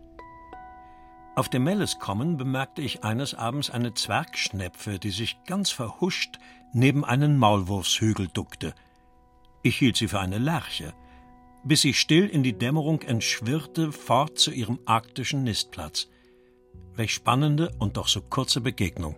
Auf 1.34 1.48
dem 1.48 1.64
Melles 1.64 1.98
kommen 1.98 2.36
bemerkte 2.36 2.82
ich 2.82 3.04
eines 3.04 3.34
Abends 3.34 3.70
eine 3.70 3.94
Zwergschnepfe, 3.94 4.98
die 4.98 5.10
sich 5.10 5.42
ganz 5.44 5.70
verhuscht 5.70 6.38
neben 6.74 7.04
einen 7.04 7.38
Maulwurfshügel 7.38 8.28
duckte. 8.28 8.74
Ich 9.62 9.78
hielt 9.78 9.96
sie 9.96 10.08
für 10.08 10.20
eine 10.20 10.38
Lerche, 10.38 10.92
bis 11.64 11.80
sie 11.80 11.94
still 11.94 12.26
in 12.26 12.42
die 12.42 12.58
Dämmerung 12.58 13.00
entschwirrte, 13.02 13.92
fort 13.92 14.38
zu 14.38 14.50
ihrem 14.50 14.78
arktischen 14.84 15.44
Nistplatz. 15.44 16.08
Welch 16.94 17.14
spannende 17.14 17.72
und 17.78 17.96
doch 17.96 18.08
so 18.08 18.20
kurze 18.20 18.60
Begegnung. 18.60 19.16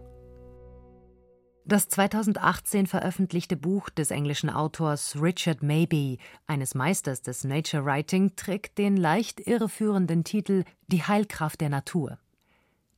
Das 1.67 1.89
2018 1.89 2.87
veröffentlichte 2.87 3.57
Buch 3.57 3.89
des 3.89 4.11
englischen 4.11 4.51
Autors 4.51 5.17
Richard 5.19 5.63
Maybe, 5.63 6.19
eines 6.47 6.75
Meisters 6.75 7.23
des 7.23 7.43
Nature 7.43 7.87
Writing, 7.87 8.37
trägt 8.37 8.77
den 8.77 8.99
leicht 8.99 9.41
irreführenden 9.41 10.25
Titel 10.25 10.65
Die 10.89 11.05
Heilkraft 11.05 11.63
der 11.63 11.71
Natur. 11.71 12.19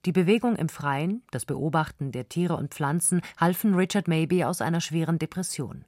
Die 0.04 0.10
Bewegung 0.10 0.56
im 0.56 0.68
Freien, 0.68 1.22
das 1.30 1.46
Beobachten 1.46 2.10
der 2.10 2.28
Tiere 2.28 2.56
und 2.56 2.74
Pflanzen 2.74 3.20
halfen 3.38 3.74
Richard 3.74 4.08
Maybe 4.08 4.48
aus 4.48 4.60
einer 4.60 4.80
schweren 4.80 5.20
Depression. 5.20 5.84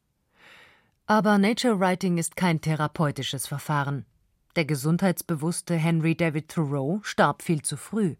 Aber 1.07 1.37
Nature 1.37 1.81
Writing 1.81 2.17
ist 2.17 2.37
kein 2.37 2.61
therapeutisches 2.61 3.49
Verfahren. 3.49 4.07
Der 4.55 4.67
gesundheitsbewusste 4.67 5.75
Henry 5.75 6.15
David 6.15 6.49
Thoreau 6.49 7.01
starb 7.03 7.43
viel 7.43 7.63
zu 7.63 7.77
früh. 7.77 8.15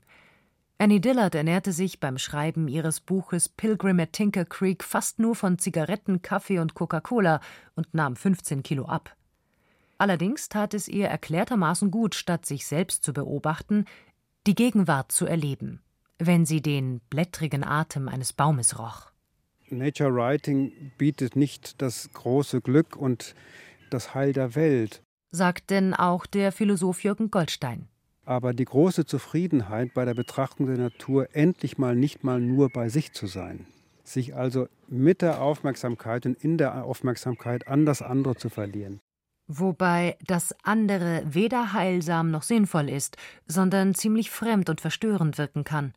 Annie 0.79 1.01
Dillard 1.01 1.35
ernährte 1.35 1.73
sich 1.73 1.99
beim 1.99 2.19
Schreiben 2.19 2.69
ihres 2.69 3.01
Buches 3.01 3.49
Pilgrim 3.49 3.99
at 3.99 4.13
Tinker 4.13 4.45
Creek 4.45 4.85
fast 4.85 5.19
nur 5.19 5.35
von 5.35 5.59
Zigaretten, 5.59 6.23
Kaffee 6.23 6.61
und 6.61 6.75
Coca-Cola 6.75 7.41
und 7.75 7.93
nahm 7.95 8.15
15 8.15 8.63
Kilo 8.63 8.87
ab. 8.87 9.17
Allerdings 9.99 10.49
tat 10.49 10.75
es 10.75 10.87
ihr 10.87 11.09
erklärtermaßen 11.09 11.91
gut, 11.91 12.15
statt 12.15 12.47
sich 12.47 12.67
selbst 12.67 13.03
zu 13.03 13.13
beobachten, 13.13 13.87
die 14.47 14.55
Gegenwart 14.55 15.11
zu 15.11 15.27
erleben 15.27 15.81
wenn 16.19 16.45
sie 16.45 16.61
den 16.61 17.01
blättrigen 17.11 17.65
Atem 17.65 18.09
eines 18.09 18.33
Baumes 18.33 18.79
roch. 18.79 19.11
Nature 19.71 20.15
Writing 20.15 20.93
bietet 20.99 21.37
nicht 21.37 21.81
das 21.81 22.11
große 22.13 22.61
Glück 22.61 22.97
und 22.97 23.35
das 23.91 24.15
Heil 24.15 24.33
der 24.33 24.55
Welt. 24.55 25.03
sagt 25.31 25.71
denn 25.71 25.95
auch 25.95 26.27
der 26.27 26.53
Philosoph 26.53 27.05
Jürgen 27.05 27.31
Goldstein. 27.31 27.87
Aber 28.29 28.53
die 28.53 28.67
große 28.67 29.07
Zufriedenheit 29.07 29.95
bei 29.95 30.05
der 30.05 30.13
Betrachtung 30.13 30.67
der 30.67 30.77
Natur, 30.77 31.29
endlich 31.33 31.79
mal 31.79 31.97
nicht 31.97 32.25
mal 32.25 32.43
nur 32.43 32.69
bei 32.69 32.91
sich 32.91 33.15
zu 33.15 33.27
sein, 33.27 33.65
sich 34.05 34.37
also 34.37 34.69
mit 34.87 35.23
der 35.23 35.41
Aufmerksamkeit 35.41 36.27
und 36.27 36.45
in 36.45 36.59
der 36.59 36.85
Aufmerksamkeit 36.85 37.67
an 37.67 37.87
das 37.87 38.03
andere 38.03 38.37
zu 38.37 38.51
verlieren. 38.51 39.01
Wobei 39.47 40.19
das 40.27 40.55
andere 40.63 41.23
weder 41.25 41.73
heilsam 41.73 42.31
noch 42.31 42.43
sinnvoll 42.43 42.91
ist, 42.91 43.17
sondern 43.47 43.95
ziemlich 43.95 44.29
fremd 44.31 44.69
und 44.69 44.83
verstörend 44.83 45.39
wirken 45.39 45.65
kann. 45.65 45.95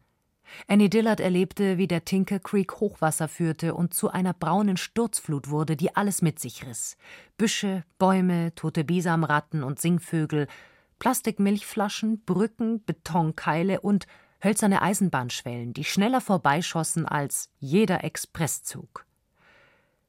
Annie 0.69 0.89
Dillard 0.89 1.19
erlebte, 1.19 1.77
wie 1.77 1.87
der 1.87 2.05
Tinker 2.05 2.39
Creek 2.39 2.79
Hochwasser 2.79 3.27
führte 3.27 3.73
und 3.73 3.93
zu 3.93 4.09
einer 4.09 4.33
braunen 4.33 4.77
Sturzflut 4.77 5.49
wurde, 5.49 5.75
die 5.75 5.97
alles 5.97 6.21
mit 6.21 6.39
sich 6.39 6.65
riss. 6.65 6.95
Büsche, 7.37 7.83
Bäume, 7.99 8.55
tote 8.55 8.85
Bisamratten 8.85 9.63
und 9.63 9.81
Singvögel, 9.81 10.47
Plastikmilchflaschen, 11.01 12.23
Brücken, 12.25 12.85
Betonkeile 12.85 13.81
und 13.81 14.05
hölzerne 14.43 14.83
Eisenbahnschwellen, 14.83 15.73
die 15.73 15.83
schneller 15.83 16.21
vorbeischossen 16.21 17.07
als 17.07 17.49
jeder 17.57 18.03
Expresszug. 18.03 19.07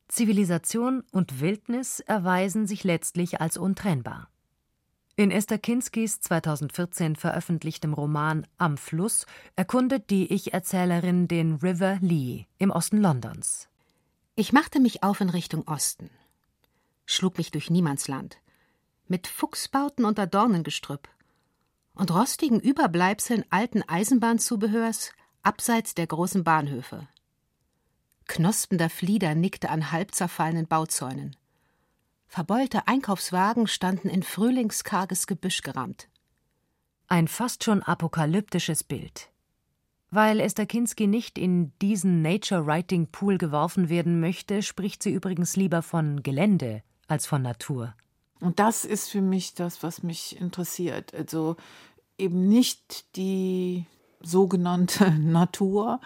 Zivilisation 0.08 1.02
und 1.10 1.40
Wildnis 1.40 2.00
erweisen 2.00 2.66
sich 2.66 2.84
letztlich 2.84 3.40
als 3.40 3.56
untrennbar. 3.56 4.28
In 5.16 5.30
Esther 5.30 5.56
Kinskis 5.56 6.20
2014 6.20 7.16
veröffentlichtem 7.16 7.94
Roman 7.94 8.46
Am 8.58 8.76
Fluss 8.76 9.24
erkundet 9.56 10.10
die 10.10 10.30
Ich-Erzählerin 10.30 11.26
den 11.26 11.54
River 11.54 11.96
Lee 12.02 12.44
im 12.58 12.70
Osten 12.70 12.98
Londons. 12.98 13.70
Ich 14.34 14.52
machte 14.52 14.78
mich 14.78 15.02
auf 15.02 15.22
in 15.22 15.30
Richtung 15.30 15.66
Osten, 15.66 16.10
schlug 17.06 17.38
mich 17.38 17.50
durch 17.50 17.70
Niemandsland, 17.70 18.42
mit 19.12 19.26
Fuchsbauten 19.26 20.06
unter 20.06 20.26
Dornengestrüpp 20.26 21.06
und 21.94 22.10
rostigen 22.10 22.58
Überbleibseln 22.58 23.44
alten 23.50 23.82
Eisenbahnzubehörs 23.86 25.12
abseits 25.42 25.94
der 25.94 26.06
großen 26.06 26.44
Bahnhöfe. 26.44 27.06
Knospender 28.26 28.88
Flieder 28.88 29.34
nickte 29.34 29.68
an 29.68 29.92
halb 29.92 30.14
zerfallenen 30.14 30.66
Bauzäunen. 30.66 31.36
Verbeulte 32.26 32.88
Einkaufswagen 32.88 33.66
standen 33.66 34.08
in 34.08 34.22
frühlingskarges 34.22 35.26
Gebüsch 35.26 35.60
gerammt. 35.60 36.08
Ein 37.06 37.28
fast 37.28 37.64
schon 37.64 37.82
apokalyptisches 37.82 38.82
Bild. 38.82 39.30
Weil 40.08 40.40
Esther 40.40 40.64
Kinski 40.64 41.06
nicht 41.06 41.36
in 41.36 41.78
diesen 41.80 42.22
Nature 42.22 42.64
Writing 42.64 43.08
Pool 43.08 43.36
geworfen 43.36 43.90
werden 43.90 44.20
möchte, 44.20 44.62
spricht 44.62 45.02
sie 45.02 45.12
übrigens 45.12 45.54
lieber 45.54 45.82
von 45.82 46.22
Gelände 46.22 46.82
als 47.08 47.26
von 47.26 47.42
Natur. 47.42 47.94
Und 48.42 48.58
das 48.58 48.84
ist 48.84 49.08
für 49.08 49.20
mich 49.20 49.54
das, 49.54 49.84
was 49.84 50.02
mich 50.02 50.40
interessiert. 50.40 51.14
Also 51.14 51.54
eben 52.18 52.48
nicht 52.48 53.16
die 53.16 53.86
sogenannte 54.20 55.10
Natur, 55.18 56.00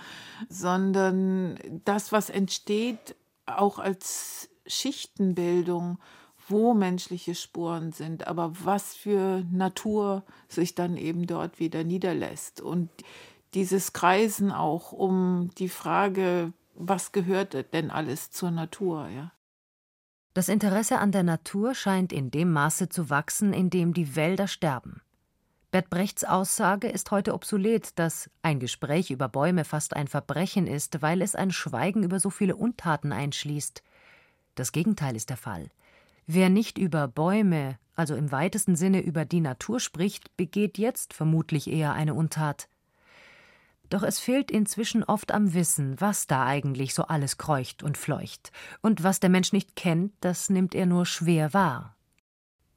sondern 0.51 1.59
das, 1.87 2.13
was 2.13 2.29
entsteht, 2.29 3.17
auch 3.47 3.79
als 3.79 4.51
Schichtenbildung, 4.67 5.99
wo 6.47 6.75
menschliche 6.75 7.35
Spuren 7.35 7.93
sind, 7.93 8.27
aber 8.27 8.53
was 8.63 8.95
für 8.95 9.43
Natur 9.51 10.23
sich 10.47 10.75
dann 10.75 10.99
eben 10.99 11.27
dort 11.27 11.59
wieder 11.59 11.85
niederlässt. 11.85 12.61
Und 12.61 12.91
dieses 13.55 13.95
Kreisen 13.95 14.53
auch 14.53 14.93
um 14.93 15.51
die 15.57 15.71
Frage, 15.71 16.53
was 16.75 17.13
gehört 17.13 17.73
denn 17.73 17.91
alles 17.91 18.31
zur 18.31 18.51
Natur, 18.51 19.09
ja. 19.09 19.33
Das 20.37 20.51
Interesse 20.51 20.99
an 20.99 21.13
der 21.13 21.23
Natur 21.23 21.75
scheint 21.75 22.13
in 22.13 22.31
dem 22.31 22.53
Maße 22.53 22.91
zu 22.91 23.09
wachsen, 23.09 23.55
in 23.55 23.71
dem 23.71 23.95
die 23.95 24.17
Wälder 24.17 24.49
sterben. 24.49 25.01
Bert 25.71 25.89
Brechts 25.89 26.25
Aussage 26.25 26.89
ist 26.89 27.11
heute 27.11 27.33
obsolet, 27.33 27.99
dass 27.99 28.29
ein 28.43 28.61
Gespräch 28.61 29.11
über 29.11 29.31
Bäume 29.31 29.65
fast 29.65 29.97
ein 29.97 30.09
Verbrechen 30.09 30.67
ist, 30.67 31.01
weil 31.01 31.23
es 31.23 31.35
ein 31.35 31.53
Schweigen 31.53 32.03
über 32.03 32.21
so 32.21 32.29
viele 32.29 32.55
Untaten 32.55 33.13
einschließt. 33.13 33.83
Das 34.57 34.73
Gegenteil 34.73 35.17
ist 35.17 35.31
der 35.31 35.39
Fall. 35.39 35.71
Wer 36.27 36.51
nicht 36.51 36.77
über 36.77 37.09
Bäume, 37.09 37.79
also 37.95 38.15
im 38.15 38.31
weitesten 38.31 38.77
Sinne 38.77 39.01
über 39.01 39.25
die 39.25 39.41
Natur 39.41 39.81
spricht, 39.81 40.37
begeht 40.37 40.77
jetzt 40.77 41.15
vermutlich 41.15 41.67
eher 41.67 41.95
eine 41.95 42.13
Untat. 42.13 42.69
Doch 43.89 44.03
es 44.03 44.19
fehlt 44.19 44.51
inzwischen 44.51 45.05
oft 45.05 45.33
am 45.33 45.55
Wissen, 45.55 46.01
was 46.01 46.27
da 46.27 46.45
eigentlich 46.45 46.95
so 46.95 47.05
alles 47.05 47.39
kreucht 47.39 47.83
und 47.83 47.97
fleucht. 47.97 48.51
Und 48.83 49.03
was 49.03 49.21
der 49.21 49.31
Mensch 49.31 49.53
nicht 49.53 49.77
kennt, 49.77 50.13
das 50.21 50.51
nimmt 50.51 50.75
er 50.75 50.87
nur 50.87 51.07
schwer 51.07 51.55
wahr. 51.55 51.97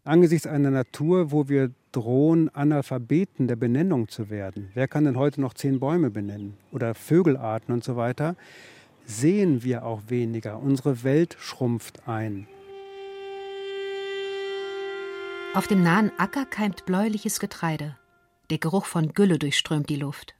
Angesichts 0.03 0.47
einer 0.47 0.71
Natur, 0.71 1.31
wo 1.31 1.49
wir 1.49 1.71
drohen, 1.91 2.49
Analphabeten 2.49 3.47
der 3.47 3.55
Benennung 3.55 4.07
zu 4.07 4.29
werden, 4.29 4.71
wer 4.73 4.87
kann 4.87 5.05
denn 5.05 5.17
heute 5.17 5.41
noch 5.41 5.53
zehn 5.53 5.79
Bäume 5.79 6.09
benennen 6.09 6.57
oder 6.71 6.95
Vögelarten 6.95 7.73
und 7.73 7.83
so 7.83 7.95
weiter, 7.95 8.35
sehen 9.05 9.63
wir 9.63 9.85
auch 9.85 10.03
weniger. 10.07 10.59
Unsere 10.59 11.03
Welt 11.03 11.35
schrumpft 11.39 12.07
ein. 12.07 12.47
Auf 15.55 15.67
dem 15.67 15.81
nahen 15.81 16.11
Acker 16.17 16.45
keimt 16.45 16.85
bläuliches 16.85 17.39
Getreide. 17.39 17.97
Der 18.51 18.59
Geruch 18.59 18.85
von 18.85 19.13
Gülle 19.13 19.39
durchströmt 19.39 19.89
die 19.89 19.95
Luft. 19.95 20.35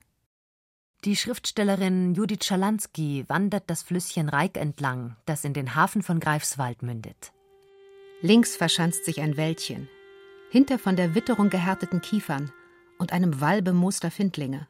Die 1.06 1.16
Schriftstellerin 1.16 2.14
Judith 2.14 2.44
Schalansky 2.44 3.24
wandert 3.30 3.64
das 3.68 3.84
Flüsschen 3.84 4.28
Reik 4.28 4.58
entlang, 4.58 5.16
das 5.26 5.46
in 5.46 5.54
den 5.54 5.74
Hafen 5.74 6.04
von 6.04 6.20
Greifswald 6.20 6.84
mündet. 6.84 7.32
Links 8.22 8.58
verschanzt 8.58 9.06
sich 9.06 9.22
ein 9.22 9.38
Wäldchen, 9.38 9.88
hinter 10.50 10.78
von 10.78 10.98
der 10.98 11.16
Witterung 11.16 11.50
gehärteten 11.50 12.02
Kiefern 12.02 12.52
und 12.98 13.14
einem 13.14 13.40
Wall 13.40 13.62
bemooster 13.62 14.12
Findlinge. 14.12 14.68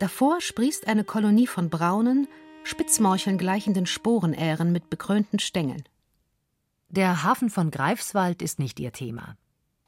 Davor 0.00 0.42
sprießt 0.42 0.86
eine 0.86 1.02
Kolonie 1.02 1.46
von 1.46 1.70
braunen, 1.70 2.28
Spitzmorcheln 2.64 3.38
gleichenden 3.38 3.86
Sporenähren 3.86 4.70
mit 4.70 4.90
bekrönten 4.90 5.38
Stängeln. 5.38 5.84
Der 6.90 7.22
Hafen 7.22 7.48
von 7.48 7.70
Greifswald 7.70 8.42
ist 8.42 8.58
nicht 8.58 8.78
ihr 8.78 8.92
Thema. 8.92 9.38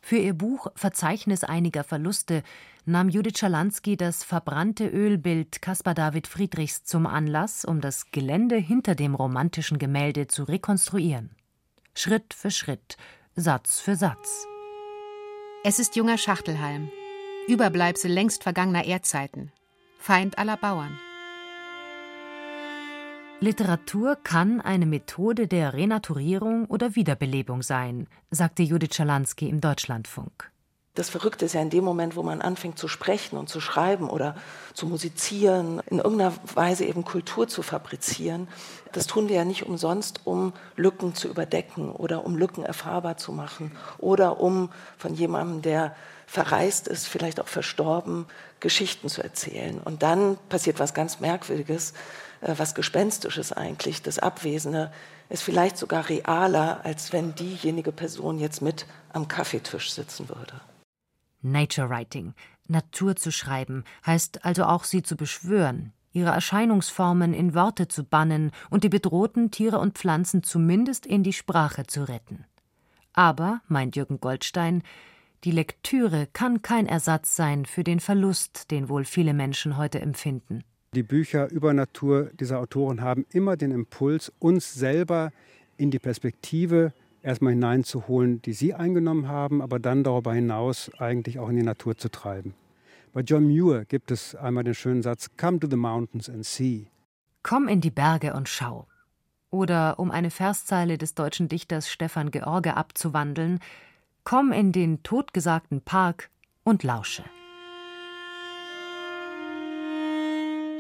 Für 0.07 0.19
ihr 0.19 0.35
Buch 0.35 0.67
Verzeichnis 0.75 1.45
einiger 1.45 1.83
Verluste 1.83 2.43
nahm 2.85 3.09
Judith 3.09 3.39
Schalansky 3.39 3.97
das 3.97 4.23
verbrannte 4.23 4.87
Ölbild 4.87 5.63
Caspar 5.63 5.95
David 5.95 6.27
Friedrichs 6.27 6.85
zum 6.85 7.07
Anlass, 7.07 7.65
um 7.65 7.81
das 7.81 8.11
Gelände 8.11 8.57
hinter 8.57 8.97
dem 8.97 9.15
romantischen 9.15 9.79
Gemälde 9.79 10.27
zu 10.27 10.45
rekonstruieren. 10.45 11.31
Schritt 11.95 12.35
für 12.35 12.51
Schritt, 12.51 12.99
Satz 13.35 13.81
für 13.81 13.97
Satz. 13.97 14.47
Es 15.65 15.79
ist 15.79 15.97
junger 15.97 16.19
Schachtelhalm, 16.19 16.91
Überbleibsel 17.49 18.13
längst 18.13 18.43
vergangener 18.43 18.85
Erdzeiten, 18.85 19.53
Feind 19.99 20.37
aller 20.37 20.59
Bauern. 20.59 20.99
Literatur 23.45 24.17
kann 24.17 24.63
eine 24.63 24.87
Methode 24.87 25.47
der 25.47 25.75
Renaturierung 25.75 26.65
oder 26.65 26.95
Wiederbelebung 26.97 27.63
sein, 27.63 28.07
sagte 28.31 28.63
Judith 28.63 28.95
Schalansky 28.95 29.51
im 29.51 29.61
Deutschlandfunk. 29.61 30.51
Das 30.95 31.11
Verrückte 31.11 31.45
ist 31.45 31.55
ja 31.55 31.61
in 31.61 31.71
dem 31.71 31.83
Moment, 31.83 32.15
wo 32.15 32.23
man 32.23 32.41
anfängt 32.41 32.79
zu 32.79 32.87
sprechen 32.87 33.37
und 33.37 33.49
zu 33.49 33.61
schreiben 33.61 34.09
oder 34.09 34.37
zu 34.75 34.87
musizieren, 34.87 35.81
in 35.87 35.99
irgendeiner 35.99 36.35
Weise 36.55 36.85
eben 36.85 37.05
Kultur 37.05 37.49
zu 37.49 37.63
fabrizieren. 37.63 38.47
Das 38.93 39.09
tun 39.09 39.29
wir 39.29 39.35
ja 39.35 39.45
nicht 39.45 39.67
umsonst, 39.67 40.21
um 40.25 40.53
Lücken 40.77 41.17
zu 41.17 41.27
überdecken 41.27 41.91
oder 41.91 42.25
um 42.25 42.37
Lücken 42.37 42.65
erfahrbar 42.65 43.17
zu 43.17 43.33
machen 43.33 43.73
oder 43.99 44.39
um 44.39 44.71
von 44.97 45.15
jemandem, 45.15 45.63
der 45.63 45.97
verreist 46.29 46.87
ist, 46.87 47.09
vielleicht 47.09 47.41
auch 47.41 47.49
verstorben, 47.49 48.27
Geschichten 48.61 49.09
zu 49.09 49.21
erzählen. 49.21 49.81
Und 49.85 50.05
dann 50.05 50.39
passiert 50.49 50.79
was 50.79 50.95
ganz 50.95 51.19
Merkwürdiges. 51.19 51.93
Äh, 52.45 52.55
was 52.57 52.75
Gespenstisches 52.75 53.53
eigentlich. 53.53 54.03
Das 54.03 54.19
Abwesende 54.19 54.93
ist 55.29 55.43
vielleicht 55.43 55.77
sogar 55.77 56.09
realer, 56.09 56.81
als 56.85 57.13
wenn 57.13 57.35
diejenige 57.35 57.93
Person 57.93 58.39
jetzt 58.39 58.63
mit 58.63 58.87
am 59.13 59.29
Kaffeetisch 59.29 59.93
sitzen 59.93 60.29
würde. 60.29 60.61
Nature 61.45 61.91
Writing, 61.91 62.35
Natur 62.67 63.17
zu 63.17 63.31
schreiben, 63.31 63.85
heißt 64.07 64.45
also 64.45 64.65
auch 64.65 64.85
sie 64.85 65.03
zu 65.03 65.17
beschwören, 65.17 65.93
ihre 66.13 66.31
Erscheinungsformen 66.31 67.35
in 67.35 67.55
Worte 67.55 67.89
zu 67.89 68.05
bannen 68.05 68.51
und 68.71 68.85
die 68.85 68.89
bedrohten 68.89 69.51
Tiere 69.51 69.79
und 69.79 69.99
Pflanzen 69.99 70.43
zumindest 70.43 71.07
in 71.07 71.23
die 71.23 71.33
Sprache 71.33 71.87
zu 71.87 72.09
retten. 72.09 72.45
Aber, 73.13 73.61
meint 73.69 73.97
Jürgen 73.97 74.21
Goldstein, 74.21 74.83
die 75.45 75.51
Lektüre 75.51 76.27
kann 76.33 76.63
kein 76.63 76.87
Ersatz 76.87 77.37
sein 77.37 77.67
für 77.67 77.85
den 77.85 78.01
Verlust, 78.01 78.71
den 78.71 78.89
wohl 78.89 79.05
viele 79.05 79.35
Menschen 79.35 79.77
heute 79.77 80.01
empfinden. 80.01 80.65
Die 80.95 81.03
Bücher 81.03 81.51
über 81.51 81.75
Natur 81.75 82.31
dieser 82.35 82.61
Autoren 82.61 83.03
haben 83.03 83.27
immer 83.31 83.57
den 83.57 83.73
Impuls, 83.73 84.33
uns 84.39 84.73
selber 84.73 85.33
in 85.77 85.91
die 85.91 85.99
Perspektive 85.99 86.93
erstmal 87.25 87.55
hineinzuholen, 87.55 88.43
die 88.43 88.53
sie 88.53 88.75
eingenommen 88.75 89.29
haben, 89.29 89.63
aber 89.63 89.79
dann 89.79 90.05
darüber 90.05 90.35
hinaus 90.35 90.91
eigentlich 90.99 91.39
auch 91.39 91.49
in 91.49 91.57
die 91.57 91.63
Natur 91.63 91.97
zu 91.97 92.11
treiben. 92.11 92.55
Bei 93.13 93.21
John 93.21 93.45
Muir 93.45 93.85
gibt 93.85 94.11
es 94.11 94.35
einmal 94.35 94.65
den 94.65 94.75
schönen 94.75 95.03
Satz, 95.03 95.31
Come 95.37 95.59
to 95.61 95.69
the 95.69 95.77
mountains 95.77 96.29
and 96.29 96.45
see. 96.45 96.89
Komm 97.43 97.69
in 97.69 97.81
die 97.81 97.91
Berge 97.91 98.35
und 98.35 98.49
schau. 98.49 98.87
Oder 99.51 99.99
um 99.99 100.11
eine 100.11 100.31
Verszeile 100.31 100.99
des 100.99 101.15
deutschen 101.15 101.49
Dichters 101.49 101.89
Stefan 101.89 102.31
George 102.31 102.77
abzuwandeln, 102.77 103.61
Komm 104.25 104.53
in 104.53 104.73
den 104.73 105.03
totgesagten 105.03 105.83
Park 105.83 106.31
und 106.65 106.83
lausche. 106.83 107.25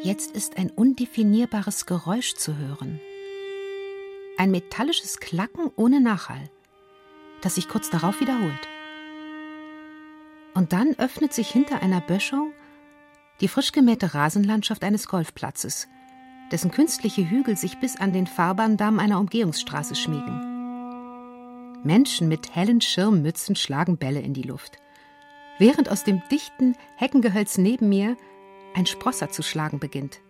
Jetzt 0.02 0.32
ist 0.32 0.58
ein 0.58 0.70
undefinierbares 0.70 1.86
Geräusch 1.86 2.34
zu 2.34 2.56
hören. 2.56 3.00
Ein 4.36 4.50
metallisches 4.50 5.20
Klacken 5.20 5.70
ohne 5.76 6.00
Nachhall, 6.00 6.50
das 7.40 7.54
sich 7.54 7.68
kurz 7.68 7.88
darauf 7.88 8.20
wiederholt. 8.20 8.68
Und 10.54 10.72
dann 10.72 10.94
öffnet 10.98 11.32
sich 11.32 11.48
hinter 11.48 11.82
einer 11.82 12.00
Böschung 12.00 12.52
die 13.40 13.48
frisch 13.48 13.72
gemähte 13.72 14.14
Rasenlandschaft 14.14 14.82
eines 14.84 15.08
Golfplatzes, 15.08 15.88
dessen 16.50 16.70
künstliche 16.70 17.28
Hügel 17.28 17.56
sich 17.56 17.78
bis 17.78 17.96
an 17.96 18.12
den 18.12 18.26
Fahrbahndamm 18.26 18.98
einer 18.98 19.20
Umgehungsstraße 19.20 19.94
schmiegen. 19.94 21.82
Menschen 21.84 22.28
mit 22.28 22.54
hellen 22.54 22.80
Schirmmützen 22.80 23.56
schlagen 23.56 23.98
Bälle 23.98 24.20
in 24.20 24.34
die 24.34 24.42
Luft, 24.42 24.78
während 25.58 25.88
aus 25.88 26.02
dem 26.02 26.22
dichten 26.30 26.76
Heckengehölz 26.96 27.58
neben 27.58 27.88
mir 27.88 28.16
ein 28.74 28.86
Sprosser 28.86 29.30
zu 29.30 29.42
schlagen 29.42 29.78
beginnt. 29.78 30.20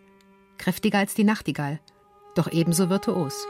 Kräftiger 0.59 0.99
als 0.99 1.15
die 1.15 1.25
Nachtigall, 1.25 1.81
doch 2.35 2.53
ebenso 2.53 2.91
virtuos. 2.91 3.47